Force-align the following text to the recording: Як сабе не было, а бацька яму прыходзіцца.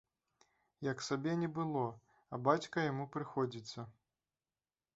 Як 0.91 1.03
сабе 1.07 1.35
не 1.41 1.49
было, 1.59 1.85
а 2.33 2.41
бацька 2.49 2.89
яму 2.91 3.05
прыходзіцца. 3.17 3.79